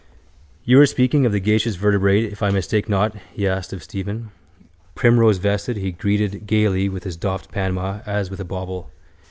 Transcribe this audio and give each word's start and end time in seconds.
—You 0.63 0.77
were 0.77 0.87
speaking 0.87 1.27
of 1.27 1.31
the 1.31 1.39
gaseous 1.39 1.75
vertebrate, 1.75 2.31
if 2.31 2.41
I 2.41 2.49
mistake 2.49 2.89
not? 2.89 3.15
he 3.33 3.45
asked 3.47 3.71
of 3.71 3.83
Stephen. 3.83 4.31
Primrosevested 4.95 5.75
he 5.77 5.91
greeted 5.91 6.47
gaily 6.47 6.89
with 6.89 7.03
his 7.03 7.15
doffed 7.15 7.51
Panama 7.51 7.99
as 8.07 8.31
with 8.31 8.39
a 8.39 8.43
bauble. 8.43 8.89